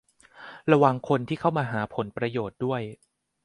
[0.71, 2.81] ระวังคนที่เข้ามาหาผลประโยชน์ด้วย